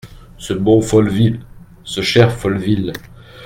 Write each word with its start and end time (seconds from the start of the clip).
Ce 0.39 0.55
bon 0.55 0.81
Folleville!… 0.81 1.41
ce 1.83 2.01
cher 2.01 2.31
Folleville! 2.35 2.91